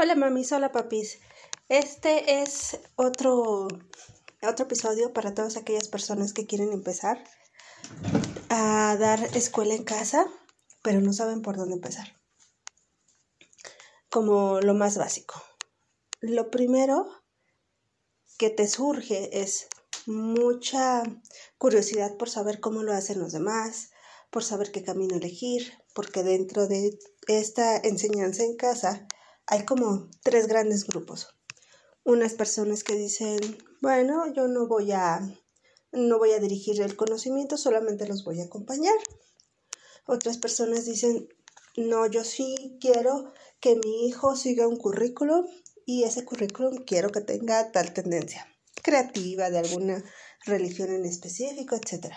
Hola 0.00 0.14
mamis, 0.14 0.52
hola 0.52 0.70
papis. 0.70 1.18
Este 1.68 2.40
es 2.40 2.78
otro, 2.94 3.66
otro 4.42 4.64
episodio 4.66 5.12
para 5.12 5.34
todas 5.34 5.56
aquellas 5.56 5.88
personas 5.88 6.32
que 6.32 6.46
quieren 6.46 6.72
empezar 6.72 7.24
a 8.48 8.96
dar 8.96 9.20
escuela 9.36 9.74
en 9.74 9.82
casa, 9.82 10.24
pero 10.84 11.00
no 11.00 11.12
saben 11.12 11.42
por 11.42 11.56
dónde 11.56 11.74
empezar. 11.74 12.14
Como 14.08 14.60
lo 14.60 14.72
más 14.72 14.96
básico. 14.96 15.42
Lo 16.20 16.48
primero 16.48 17.08
que 18.38 18.50
te 18.50 18.68
surge 18.68 19.40
es 19.42 19.66
mucha 20.06 21.02
curiosidad 21.58 22.16
por 22.16 22.30
saber 22.30 22.60
cómo 22.60 22.84
lo 22.84 22.92
hacen 22.92 23.18
los 23.18 23.32
demás, 23.32 23.90
por 24.30 24.44
saber 24.44 24.70
qué 24.70 24.84
camino 24.84 25.16
elegir, 25.16 25.72
porque 25.92 26.22
dentro 26.22 26.68
de 26.68 26.96
esta 27.26 27.76
enseñanza 27.78 28.44
en 28.44 28.54
casa 28.54 29.08
hay 29.50 29.64
como 29.64 30.08
tres 30.22 30.46
grandes 30.46 30.86
grupos. 30.86 31.28
Unas 32.04 32.34
personas 32.34 32.84
que 32.84 32.94
dicen, 32.94 33.38
bueno, 33.80 34.32
yo 34.34 34.46
no 34.46 34.66
voy 34.66 34.92
a 34.92 35.20
no 35.90 36.18
voy 36.18 36.32
a 36.32 36.38
dirigir 36.38 36.82
el 36.82 36.96
conocimiento, 36.96 37.56
solamente 37.56 38.06
los 38.06 38.24
voy 38.24 38.40
a 38.40 38.44
acompañar. 38.44 38.94
Otras 40.06 40.36
personas 40.36 40.84
dicen, 40.84 41.28
no, 41.76 42.06
yo 42.06 42.24
sí 42.24 42.76
quiero 42.78 43.32
que 43.58 43.76
mi 43.76 44.06
hijo 44.06 44.36
siga 44.36 44.68
un 44.68 44.76
currículum 44.76 45.46
y 45.86 46.04
ese 46.04 46.26
currículum 46.26 46.84
quiero 46.84 47.10
que 47.10 47.22
tenga 47.22 47.72
tal 47.72 47.94
tendencia 47.94 48.46
creativa 48.82 49.48
de 49.48 49.58
alguna 49.58 50.04
religión 50.44 50.90
en 50.90 51.06
específico, 51.06 51.74
etc. 51.74 52.12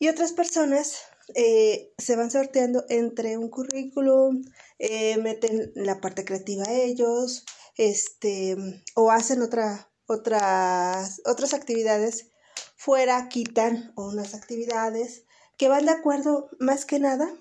Y 0.00 0.08
otras 0.08 0.32
personas 0.32 0.96
eh, 1.34 1.92
se 1.98 2.16
van 2.16 2.30
sorteando 2.30 2.84
entre 2.88 3.38
un 3.38 3.48
currículum, 3.48 4.42
eh, 4.78 5.16
meten 5.18 5.72
la 5.74 6.00
parte 6.00 6.24
creativa 6.24 6.64
a 6.64 6.72
ellos, 6.72 7.44
este, 7.76 8.56
o 8.94 9.10
hacen 9.10 9.42
otra, 9.42 9.90
otras, 10.06 11.20
otras 11.24 11.54
actividades 11.54 12.30
fuera, 12.76 13.28
quitan 13.28 13.92
unas 13.96 14.34
actividades 14.34 15.24
que 15.56 15.68
van 15.68 15.86
de 15.86 15.92
acuerdo 15.92 16.50
más 16.58 16.84
que 16.84 16.98
nada 16.98 17.32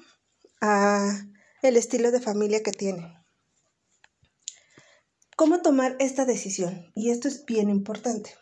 a 0.61 1.25
el 1.61 1.77
estilo 1.77 2.11
de 2.11 2.21
familia 2.21 2.63
que 2.63 2.71
tienen. 2.71 3.13
¿Cómo 5.35 5.61
tomar 5.61 5.95
esta 5.99 6.25
decisión? 6.25 6.91
Y 6.93 7.09
esto 7.09 7.27
es 7.27 7.45
bien 7.45 7.69
importante. 7.69 8.35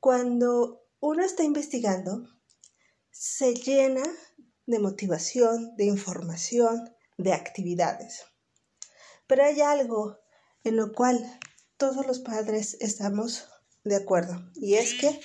Cuando 0.00 0.82
uno 1.00 1.22
está 1.22 1.42
investigando, 1.42 2.24
se 3.18 3.54
llena 3.54 4.02
de 4.66 4.78
motivación, 4.78 5.74
de 5.76 5.86
información, 5.86 6.94
de 7.16 7.32
actividades. 7.32 8.24
Pero 9.26 9.44
hay 9.44 9.62
algo 9.62 10.18
en 10.64 10.76
lo 10.76 10.92
cual 10.92 11.24
todos 11.78 12.06
los 12.06 12.18
padres 12.18 12.76
estamos 12.80 13.48
de 13.84 13.96
acuerdo 13.96 14.50
y 14.54 14.74
es 14.74 14.94
que 14.94 15.18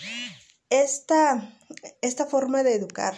esta, 0.69 1.57
esta 2.01 2.25
forma 2.27 2.63
de 2.63 2.75
educar 2.75 3.15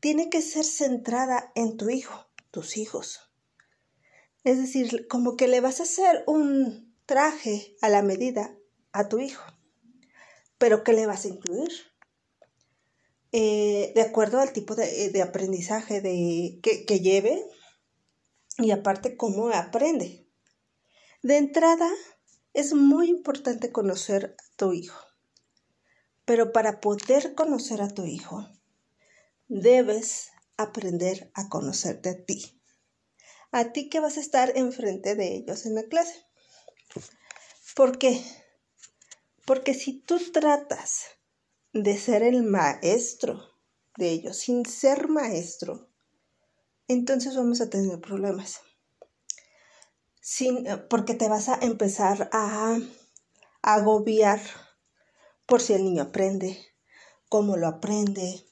tiene 0.00 0.30
que 0.30 0.40
ser 0.40 0.64
centrada 0.64 1.52
en 1.54 1.76
tu 1.76 1.90
hijo, 1.90 2.30
tus 2.50 2.78
hijos. 2.78 3.20
Es 4.42 4.56
decir, 4.56 5.06
como 5.06 5.36
que 5.36 5.48
le 5.48 5.60
vas 5.60 5.80
a 5.80 5.84
hacer 5.84 6.24
un 6.26 6.96
traje 7.04 7.76
a 7.82 7.90
la 7.90 8.02
medida 8.02 8.56
a 8.92 9.08
tu 9.08 9.18
hijo, 9.18 9.44
pero 10.56 10.82
¿qué 10.82 10.94
le 10.94 11.06
vas 11.06 11.26
a 11.26 11.28
incluir? 11.28 11.91
Eh, 13.32 13.92
de 13.94 14.02
acuerdo 14.02 14.40
al 14.40 14.52
tipo 14.52 14.74
de, 14.74 15.06
eh, 15.06 15.22
aprendizaje 15.22 16.02
de, 16.02 16.60
que, 16.62 16.84
que 16.84 17.00
lleve 17.00 17.42
y 18.58 18.70
aparte 18.72 19.16
cómo 19.16 19.48
aprende. 19.48 20.26
De 21.22 21.38
entrada, 21.38 21.90
es 22.52 22.74
muy 22.74 23.08
importante 23.08 23.72
conocer 23.72 24.36
a 24.38 24.56
tu 24.56 24.74
hijo, 24.74 25.00
pero 26.26 26.52
para 26.52 26.80
poder 26.80 27.34
conocer 27.34 27.80
a 27.80 27.88
tu 27.88 28.04
hijo, 28.04 28.46
debes 29.48 30.30
aprender 30.58 31.30
a 31.34 31.48
conocerte 31.48 32.10
a 32.10 32.24
ti. 32.24 32.60
A 33.50 33.72
ti 33.72 33.88
que 33.88 34.00
vas 34.00 34.18
a 34.18 34.20
estar 34.20 34.52
enfrente 34.56 35.14
de 35.14 35.36
ellos 35.36 35.64
en 35.64 35.74
la 35.74 35.84
clase. 35.84 36.26
¿Por 37.74 37.98
qué? 37.98 38.22
Porque 39.46 39.72
si 39.72 40.00
tú 40.00 40.18
tratas 40.32 41.06
de 41.72 41.98
ser 41.98 42.22
el 42.22 42.42
maestro 42.42 43.42
de 43.96 44.10
ellos, 44.10 44.38
sin 44.38 44.66
ser 44.66 45.08
maestro, 45.08 45.88
entonces 46.88 47.36
vamos 47.36 47.60
a 47.60 47.70
tener 47.70 48.00
problemas. 48.00 48.60
Sin, 50.20 50.66
porque 50.88 51.14
te 51.14 51.28
vas 51.28 51.48
a 51.48 51.58
empezar 51.62 52.28
a, 52.32 52.78
agobiar 53.62 54.40
por 55.46 55.60
si 55.60 55.72
el 55.72 55.84
niño 55.84 56.02
aprende, 56.02 56.58
cómo 57.28 57.56
lo 57.56 57.68
aprende. 57.68 58.44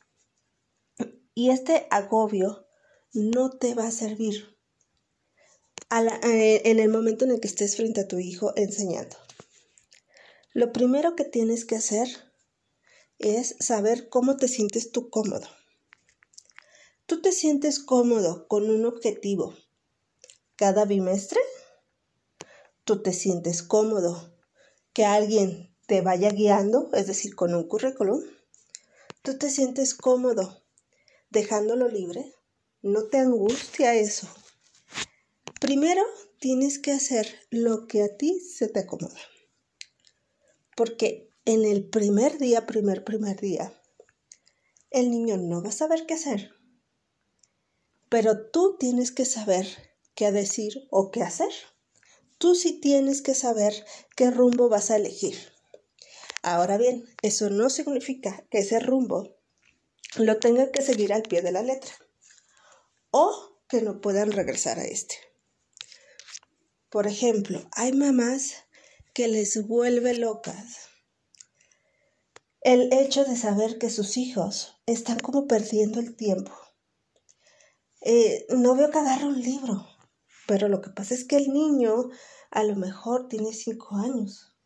Y 1.35 1.51
este 1.51 1.87
agobio 1.91 2.67
no 3.13 3.51
te 3.51 3.75
va 3.75 3.89
a 3.89 3.91
servir 3.91 4.57
eh, 5.91 6.63
en 6.65 6.79
el 6.79 6.89
momento 6.89 7.25
en 7.25 7.33
el 7.33 7.41
que 7.41 7.49
estés 7.49 7.77
frente 7.77 8.03
a 8.03 8.09
tu 8.09 8.19
hijo 8.19 8.53
enseñando. 8.57 9.17
Lo 10.53 10.73
primero 10.73 11.17
que 11.17 11.25
tienes 11.25 11.65
que 11.65 11.77
hacer 11.77 12.30
es 13.21 13.55
saber 13.61 14.09
cómo 14.09 14.37
te 14.37 14.49
sientes 14.49 14.93
tú 14.93 15.11
cómodo. 15.11 15.47
¿Tú 17.07 17.21
te 17.21 17.33
sientes 17.33 17.79
cómodo 17.79 18.49
con 18.49 18.71
un 18.71 18.87
objetivo 18.87 19.55
cada 20.57 20.87
bimestre? 20.87 21.41
¿Tú 22.85 23.03
te 23.03 23.13
sientes 23.13 23.63
cómodo 23.63 24.35
que 24.95 25.05
alguien 25.05 25.77
te 25.87 26.01
vaya 26.01 26.31
guiando, 26.31 26.91
es 26.95 27.07
decir, 27.07 27.35
con 27.35 27.55
un 27.55 27.69
currículum? 27.69 28.23
¿Tú 29.23 29.37
te 29.37 29.51
sientes 29.51 29.95
cómodo 29.95 30.63
dejándolo 31.29 31.89
libre? 31.89 32.35
No 32.81 33.05
te 33.05 33.19
angustia 33.19 33.95
eso. 33.95 34.29
Primero 35.61 36.03
tienes 36.39 36.79
que 36.79 36.93
hacer 36.93 37.27
lo 37.51 37.87
que 37.87 38.03
a 38.03 38.17
ti 38.17 38.41
se 38.41 38.69
te 38.69 38.81
acomoda. 38.81 39.21
Porque 40.75 41.30
en 41.45 41.65
el 41.65 41.89
primer 41.89 42.39
día, 42.39 42.67
primer, 42.67 43.05
primer 43.05 43.41
día, 43.41 43.73
el 44.91 45.11
niño 45.11 45.37
no 45.37 45.63
va 45.63 45.71
a 45.71 45.73
saber 45.73 46.07
qué 46.07 46.15
hacer. 46.15 46.53
Pero 48.09 48.51
tú 48.51 48.77
tienes 48.79 49.13
que 49.13 49.25
saber 49.25 49.67
qué 50.15 50.33
decir 50.33 50.87
o 50.91 51.11
qué 51.11 51.23
hacer. 51.23 51.53
Tú 52.39 52.55
sí 52.55 52.81
tienes 52.81 53.23
que 53.23 53.35
saber 53.35 53.73
qué 54.17 54.31
rumbo 54.31 54.69
vas 54.69 54.91
a 54.91 54.97
elegir. 54.97 55.37
Ahora 56.43 56.79
bien, 56.79 57.05
eso 57.23 57.51
no 57.51 57.71
significa 57.71 58.47
que 58.51 58.59
ese 58.59 58.81
rumbo 58.81 59.37
lo 60.17 60.39
tenga 60.39 60.73
que 60.73 60.83
seguir 60.83 61.13
al 61.13 61.23
pie 61.23 61.43
de 61.43 61.53
la 61.53 61.63
letra 61.63 61.93
o 63.11 63.59
que 63.69 63.83
no 63.83 64.01
puedan 64.01 64.33
regresar 64.33 64.79
a 64.79 64.85
este. 64.85 65.17
Por 66.89 67.07
ejemplo, 67.07 67.63
hay 67.73 67.93
mamás 67.93 68.65
que 69.15 69.29
les 69.29 69.67
vuelve 69.67 70.15
locas 70.15 70.90
el 72.63 72.93
hecho 72.93 73.25
de 73.25 73.37
saber 73.37 73.79
que 73.79 73.89
sus 73.89 74.17
hijos 74.17 74.81
están 74.87 75.19
como 75.19 75.47
perdiendo 75.47 75.99
el 75.99 76.17
tiempo. 76.17 76.53
Eh, 78.03 78.47
no 78.51 78.75
veo 78.75 78.91
que 78.91 78.99
agarre 78.99 79.27
un 79.27 79.41
libro, 79.41 79.87
pero 80.47 80.69
lo 80.69 80.81
que 80.81 80.91
pasa 80.91 81.15
es 81.15 81.25
que 81.25 81.37
el 81.37 81.53
niño 81.53 82.11
a 82.51 82.65
lo 82.65 82.77
mejor 82.77 83.29
tiene 83.29 83.53
cinco 83.53 83.97
años. 83.97 84.57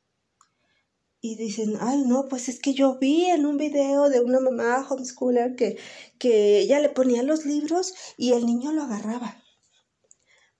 Y 1.20 1.36
dicen, 1.36 1.78
ay, 1.80 2.02
no, 2.04 2.26
pues 2.28 2.48
es 2.48 2.60
que 2.60 2.74
yo 2.74 2.98
vi 2.98 3.26
en 3.26 3.46
un 3.46 3.56
video 3.56 4.10
de 4.10 4.20
una 4.20 4.40
mamá 4.40 4.86
homeschooler 4.88 5.56
que, 5.56 5.78
que 6.18 6.58
ella 6.58 6.80
le 6.80 6.90
ponía 6.90 7.22
los 7.22 7.46
libros 7.46 7.94
y 8.18 8.32
el 8.32 8.44
niño 8.44 8.72
lo 8.72 8.82
agarraba. 8.82 9.42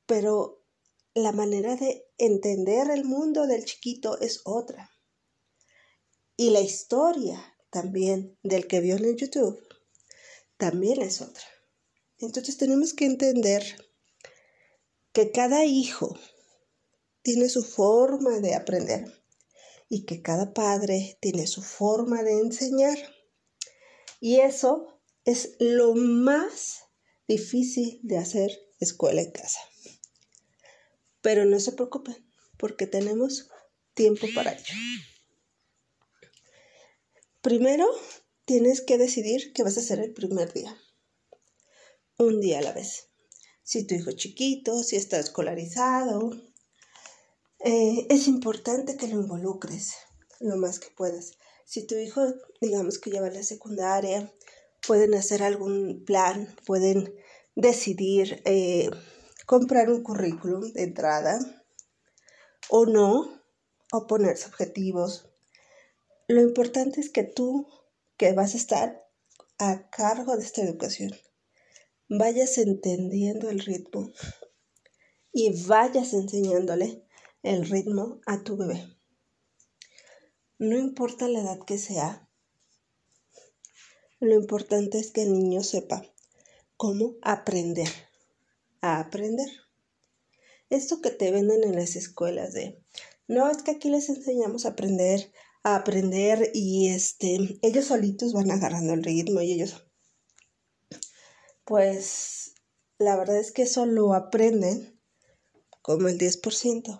Pero 0.06 0.62
la 1.14 1.32
manera 1.32 1.76
de 1.76 2.06
entender 2.16 2.90
el 2.90 3.04
mundo 3.04 3.46
del 3.46 3.64
chiquito 3.64 4.18
es 4.20 4.40
otra. 4.44 4.90
Y 6.36 6.50
la 6.50 6.60
historia 6.60 7.56
también 7.70 8.36
del 8.42 8.66
que 8.66 8.80
vio 8.80 8.96
en 8.96 9.16
YouTube 9.16 9.58
también 10.56 11.02
es 11.02 11.20
otra. 11.20 11.44
Entonces 12.18 12.56
tenemos 12.56 12.94
que 12.94 13.06
entender 13.06 13.62
que 15.12 15.30
cada 15.30 15.64
hijo 15.64 16.18
tiene 17.22 17.48
su 17.48 17.62
forma 17.62 18.40
de 18.40 18.54
aprender 18.54 19.22
y 19.88 20.04
que 20.06 20.22
cada 20.22 20.52
padre 20.52 21.18
tiene 21.20 21.46
su 21.46 21.62
forma 21.62 22.22
de 22.22 22.32
enseñar. 22.32 22.98
Y 24.20 24.40
eso 24.40 25.00
es 25.24 25.56
lo 25.58 25.94
más 25.94 26.80
difícil 27.28 28.00
de 28.02 28.18
hacer 28.18 28.50
escuela 28.80 29.22
en 29.22 29.30
casa. 29.30 29.60
Pero 31.20 31.44
no 31.44 31.60
se 31.60 31.72
preocupen, 31.72 32.16
porque 32.58 32.86
tenemos 32.86 33.50
tiempo 33.94 34.26
para 34.34 34.52
ello. 34.52 34.74
Primero, 37.44 37.86
tienes 38.46 38.80
que 38.80 38.96
decidir 38.96 39.52
qué 39.52 39.62
vas 39.64 39.76
a 39.76 39.80
hacer 39.80 39.98
el 40.00 40.14
primer 40.14 40.54
día. 40.54 40.74
Un 42.16 42.40
día 42.40 42.60
a 42.60 42.62
la 42.62 42.72
vez. 42.72 43.10
Si 43.62 43.86
tu 43.86 43.94
hijo 43.94 44.08
es 44.08 44.16
chiquito, 44.16 44.82
si 44.82 44.96
está 44.96 45.18
escolarizado, 45.20 46.30
Eh, 47.66 48.06
es 48.08 48.28
importante 48.28 48.96
que 48.96 49.08
lo 49.08 49.20
involucres 49.20 49.94
lo 50.40 50.56
más 50.56 50.78
que 50.78 50.88
puedas. 50.96 51.32
Si 51.66 51.86
tu 51.86 51.96
hijo, 51.96 52.22
digamos 52.62 52.98
que 52.98 53.10
lleva 53.10 53.28
la 53.28 53.42
secundaria, 53.42 54.32
pueden 54.86 55.14
hacer 55.14 55.42
algún 55.42 56.02
plan, 56.04 56.54
pueden 56.66 57.14
decidir 57.56 58.42
eh, 58.46 58.90
comprar 59.46 59.90
un 59.90 60.02
currículum 60.02 60.72
de 60.72 60.82
entrada 60.82 61.38
o 62.70 62.86
no, 62.86 63.42
o 63.92 64.06
ponerse 64.06 64.46
objetivos. 64.46 65.33
Lo 66.26 66.40
importante 66.40 67.00
es 67.00 67.10
que 67.10 67.24
tú, 67.24 67.68
que 68.16 68.32
vas 68.32 68.54
a 68.54 68.56
estar 68.56 69.06
a 69.58 69.90
cargo 69.90 70.36
de 70.36 70.44
esta 70.44 70.62
educación, 70.62 71.10
vayas 72.08 72.58
entendiendo 72.58 73.50
el 73.50 73.60
ritmo 73.60 74.10
y 75.32 75.66
vayas 75.66 76.14
enseñándole 76.14 77.04
el 77.42 77.68
ritmo 77.68 78.20
a 78.26 78.42
tu 78.42 78.56
bebé. 78.56 78.86
No 80.58 80.78
importa 80.78 81.28
la 81.28 81.40
edad 81.40 81.58
que 81.66 81.78
sea, 81.78 82.28
lo 84.20 84.34
importante 84.34 84.98
es 84.98 85.10
que 85.10 85.24
el 85.24 85.32
niño 85.34 85.62
sepa 85.62 86.02
cómo 86.76 87.16
aprender 87.20 87.88
a 88.80 89.00
aprender. 89.00 89.48
Esto 90.70 91.02
que 91.02 91.10
te 91.10 91.30
venden 91.30 91.64
en 91.64 91.76
las 91.76 91.96
escuelas 91.96 92.52
de, 92.54 92.82
no, 93.28 93.50
es 93.50 93.62
que 93.62 93.72
aquí 93.72 93.90
les 93.90 94.08
enseñamos 94.08 94.64
a 94.64 94.70
aprender, 94.70 95.32
aprender 95.64 96.50
y 96.52 96.88
este, 96.88 97.58
ellos 97.62 97.86
solitos 97.86 98.32
van 98.32 98.50
agarrando 98.50 98.92
el 98.92 99.02
ritmo 99.02 99.40
y 99.40 99.52
ellos, 99.52 99.86
pues 101.64 102.54
la 102.98 103.16
verdad 103.16 103.38
es 103.38 103.50
que 103.50 103.62
eso 103.62 103.86
lo 103.86 104.14
aprenden 104.14 105.00
como 105.82 106.08
el 106.08 106.18
10%. 106.18 106.98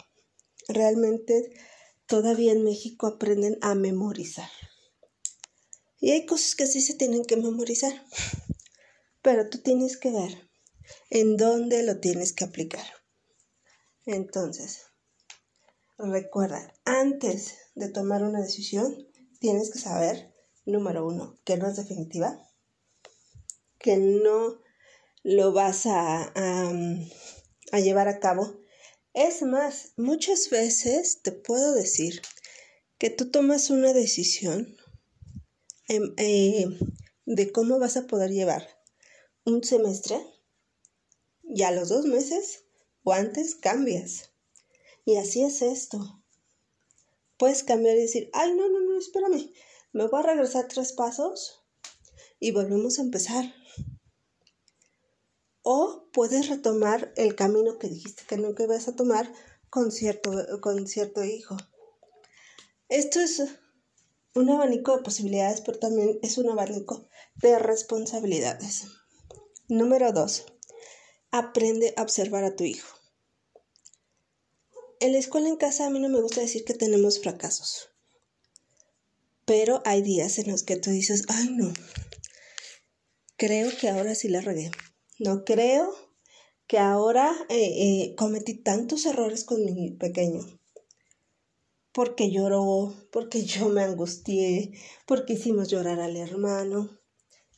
Realmente 0.69 1.53
todavía 2.07 2.53
en 2.53 2.65
México 2.65 3.07
aprenden 3.07 3.59
a 3.61 3.75
memorizar. 3.75 4.49
Y 6.01 6.11
hay 6.13 6.27
cosas 6.27 6.55
que 6.55 6.67
sí 6.67 6.81
se 6.81 6.95
tienen 6.95 7.25
que 7.25 7.37
memorizar, 7.37 8.05
pero 9.23 9.49
tú 9.49 9.59
tienes 9.59 9.97
que 9.97 10.11
ver 10.11 10.51
en 11.11 11.37
dónde 11.37 11.83
lo 11.83 12.01
tienes 12.01 12.33
que 12.33 12.45
aplicar. 12.45 12.87
Entonces, 14.07 14.83
recuerda, 15.99 16.73
antes 16.85 17.55
de 17.75 17.89
tomar 17.89 18.23
una 18.23 18.41
decisión, 18.41 19.09
tienes 19.41 19.71
que 19.71 19.79
saber, 19.79 20.35
número 20.65 21.07
uno, 21.07 21.39
que 21.45 21.57
no 21.57 21.69
es 21.69 21.77
definitiva, 21.77 22.49
que 23.79 23.97
no 23.97 24.61
lo 25.23 25.53
vas 25.53 25.87
a, 25.87 26.33
a, 26.35 27.81
llevar 27.81 28.09
a 28.09 28.21
cabo. 28.21 28.61
Es 29.13 29.43
más, 29.43 29.93
muchas 29.97 30.51
veces 30.51 31.23
te 31.23 31.33
puedo 31.33 31.75
decir 31.75 32.23
que 32.99 33.11
tú 33.11 33.31
tomas 33.31 33.71
una 33.71 33.93
decisión 33.93 34.77
em, 35.89 36.15
eh, 36.17 36.67
de 37.27 37.53
cómo 37.53 37.79
vas 37.79 37.97
a 37.97 38.07
poder 38.07 38.31
llevar 38.31 38.69
un 39.45 39.63
semestre 39.63 40.19
y 41.43 41.63
a 41.63 41.71
los 41.71 41.89
dos 41.89 42.07
meses 42.07 42.65
o 43.03 43.13
antes 43.13 43.55
cambias. 43.55 44.34
Y 45.05 45.17
así 45.17 45.43
es 45.43 45.63
esto. 45.63 46.23
Puedes 47.37 47.63
cambiar 47.63 47.97
y 47.97 48.03
decir, 48.03 48.31
ay, 48.33 48.55
no, 48.55 48.69
no, 48.69 48.81
no, 48.81 48.99
espérame, 48.99 49.53
me 49.93 50.07
voy 50.07 50.21
a 50.21 50.27
regresar 50.27 50.69
tres 50.69 50.93
pasos 50.93 51.63
y 52.41 52.53
volvemos 52.53 52.99
a 52.99 53.03
empezar. 53.03 53.53
O 55.63 56.09
puedes 56.13 56.49
retomar 56.49 57.13
el 57.17 57.35
camino 57.35 57.79
que 57.79 57.89
dijiste 57.89 58.25
que 58.29 58.37
nunca 58.37 58.65
ibas 58.65 58.89
a 58.89 58.97
tomar 58.97 59.33
con 59.71 59.91
cierto, 59.91 60.33
con 60.61 60.87
cierto 60.87 61.25
hijo. 61.25 61.57
Esto 62.89 63.21
es 63.21 63.43
un 64.35 64.51
abanico 64.51 64.97
de 64.97 65.03
posibilidades, 65.03 65.61
pero 65.61 65.79
también 65.79 66.19
es 66.23 66.39
un 66.39 66.51
abanico 66.51 67.09
de 67.37 67.59
responsabilidades. 67.59 68.87
Número 69.69 70.13
dos, 70.13 70.45
aprende 71.31 71.95
a 71.97 72.03
observar 72.03 72.45
a 72.45 72.57
tu 72.57 72.65
hijo. 72.65 73.04
En 75.01 75.13
la 75.13 75.19
escuela 75.19 75.49
en 75.49 75.57
casa 75.57 75.87
a 75.87 75.91
mí 75.91 76.01
no 76.01 76.09
me 76.09 76.21
gusta 76.21 76.41
decir 76.41 76.65
que 76.65 76.75
tenemos 76.75 77.21
fracasos, 77.21 77.91
pero 79.45 79.83
hay 79.85 80.03
días 80.03 80.39
en 80.39 80.51
los 80.51 80.63
que 80.63 80.77
tú 80.77 80.91
dices, 80.91 81.25
ay 81.29 81.49
no, 81.51 81.73
creo 83.37 83.71
que 83.79 83.89
ahora 83.89 84.15
sí 84.15 84.29
la 84.29 84.41
regué. 84.41 84.71
No 85.19 85.45
creo 85.45 85.95
que 86.67 86.79
ahora 86.79 87.33
eh, 87.49 87.57
eh, 87.57 88.15
cometí 88.17 88.55
tantos 88.55 89.07
errores 89.07 89.45
con 89.45 89.65
mi 89.65 89.91
pequeño. 89.91 90.41
Porque 91.93 92.31
lloró, 92.31 92.95
porque 93.13 93.45
yo 93.45 93.69
me 93.69 93.83
angustié, 93.83 94.73
porque 95.07 95.35
hicimos 95.35 95.69
llorar 95.69 96.01
al 96.01 96.17
hermano. 96.17 96.99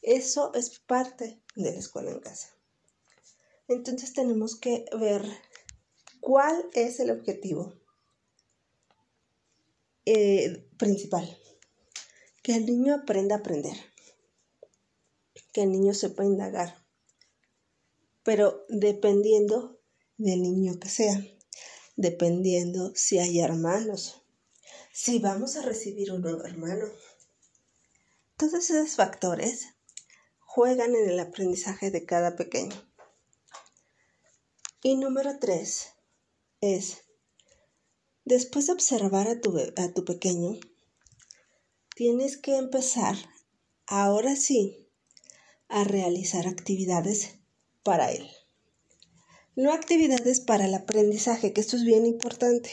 Eso 0.02 0.52
es 0.54 0.78
parte 0.80 1.40
de 1.54 1.72
la 1.72 1.78
escuela 1.78 2.10
en 2.10 2.20
casa. 2.20 2.48
Entonces 3.68 4.12
tenemos 4.12 4.56
que 4.56 4.84
ver 4.98 5.24
cuál 6.26 6.68
es 6.72 6.98
el 6.98 7.12
objetivo 7.12 7.72
eh, 10.06 10.68
principal. 10.76 11.38
Que 12.42 12.56
el 12.56 12.66
niño 12.66 12.96
aprenda 12.96 13.36
a 13.36 13.38
aprender. 13.38 13.76
Que 15.52 15.62
el 15.62 15.70
niño 15.70 15.94
sepa 15.94 16.24
indagar. 16.24 16.84
Pero 18.24 18.66
dependiendo 18.68 19.80
del 20.16 20.42
niño 20.42 20.80
que 20.80 20.88
sea. 20.88 21.24
Dependiendo 21.94 22.92
si 22.96 23.20
hay 23.20 23.38
hermanos. 23.38 24.20
Si 24.92 25.20
vamos 25.20 25.54
a 25.54 25.62
recibir 25.62 26.10
un 26.10 26.22
nuevo 26.22 26.42
hermano. 26.44 26.86
Todos 28.36 28.68
esos 28.68 28.96
factores 28.96 29.68
juegan 30.40 30.96
en 30.96 31.08
el 31.08 31.20
aprendizaje 31.20 31.92
de 31.92 32.04
cada 32.04 32.34
pequeño. 32.34 32.74
Y 34.82 34.96
número 34.96 35.38
tres 35.38 35.92
es, 36.60 36.98
después 38.24 38.66
de 38.66 38.72
observar 38.72 39.28
a 39.28 39.40
tu, 39.40 39.58
a 39.58 39.92
tu 39.92 40.04
pequeño, 40.04 40.58
tienes 41.94 42.36
que 42.36 42.56
empezar, 42.56 43.16
ahora 43.86 44.36
sí, 44.36 44.88
a 45.68 45.84
realizar 45.84 46.46
actividades 46.46 47.38
para 47.82 48.12
él. 48.12 48.28
No 49.54 49.72
actividades 49.72 50.40
para 50.40 50.66
el 50.66 50.74
aprendizaje, 50.74 51.52
que 51.52 51.62
esto 51.62 51.76
es 51.76 51.84
bien 51.84 52.04
importante. 52.04 52.70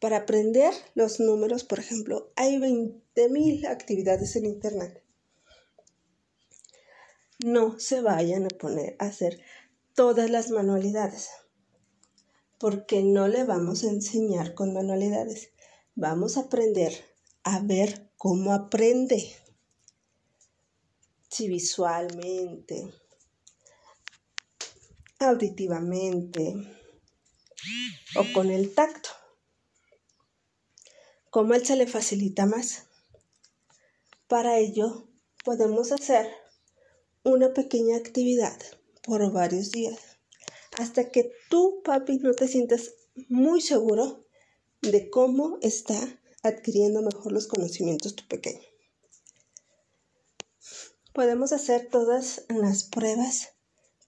Para 0.00 0.18
aprender 0.18 0.72
los 0.94 1.20
números, 1.20 1.64
por 1.64 1.78
ejemplo, 1.78 2.32
hay 2.34 2.56
20.000 2.56 3.66
actividades 3.68 4.34
en 4.36 4.46
Internet. 4.46 5.04
No 7.44 7.78
se 7.78 8.00
vayan 8.00 8.44
a 8.44 8.48
poner 8.48 8.96
a 8.98 9.06
hacer 9.06 9.40
todas 9.94 10.30
las 10.30 10.50
manualidades, 10.50 11.28
porque 12.58 13.02
no 13.02 13.28
le 13.28 13.44
vamos 13.44 13.84
a 13.84 13.88
enseñar 13.88 14.54
con 14.54 14.74
manualidades. 14.74 15.50
Vamos 15.94 16.36
a 16.36 16.42
aprender 16.42 16.92
a 17.44 17.60
ver 17.60 18.10
cómo 18.16 18.52
aprende. 18.52 19.32
Si 21.30 21.48
visualmente, 21.48 22.92
auditivamente 25.18 26.54
o 28.16 28.32
con 28.32 28.50
el 28.50 28.74
tacto. 28.74 29.10
Como 31.30 31.54
él 31.54 31.64
se 31.66 31.76
le 31.76 31.86
facilita 31.86 32.46
más. 32.46 32.86
Para 34.26 34.58
ello 34.58 35.08
podemos 35.44 35.92
hacer 35.92 36.30
una 37.22 37.52
pequeña 37.52 37.96
actividad 37.96 38.58
por 39.02 39.32
varios 39.32 39.70
días, 39.70 40.17
hasta 40.78 41.10
que 41.10 41.32
tú, 41.50 41.82
papi, 41.84 42.18
no 42.18 42.32
te 42.32 42.46
sientas 42.46 42.94
muy 43.28 43.60
seguro 43.60 44.24
de 44.80 45.10
cómo 45.10 45.58
está 45.60 45.98
adquiriendo 46.44 47.02
mejor 47.02 47.32
los 47.32 47.48
conocimientos 47.48 48.14
tu 48.14 48.26
pequeño. 48.28 48.62
Podemos 51.12 51.52
hacer 51.52 51.88
todas 51.90 52.44
las 52.48 52.84
pruebas 52.84 53.48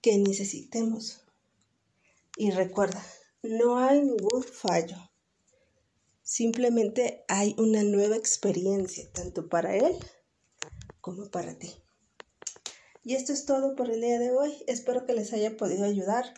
que 0.01 0.17
necesitemos. 0.17 1.25
Y 2.37 2.51
recuerda, 2.51 3.05
no 3.43 3.77
hay 3.77 4.01
ningún 4.01 4.41
fallo. 4.41 4.95
Simplemente 6.23 7.25
hay 7.27 7.53
una 7.57 7.83
nueva 7.83 8.15
experiencia, 8.15 9.11
tanto 9.11 9.49
para 9.49 9.75
él 9.75 9.97
como 11.01 11.29
para 11.29 11.59
ti. 11.59 11.75
Y 13.03 13.15
esto 13.15 13.33
es 13.33 13.45
todo 13.45 13.75
por 13.75 13.91
el 13.91 13.99
día 13.99 14.19
de 14.19 14.31
hoy. 14.31 14.63
Espero 14.67 15.05
que 15.05 15.13
les 15.13 15.33
haya 15.33 15.57
podido 15.57 15.83
ayudar 15.83 16.33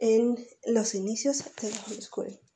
en 0.00 0.36
los 0.64 0.94
inicios 0.94 1.44
de 1.60 1.70
la 1.70 1.76
homeschooling. 1.86 2.49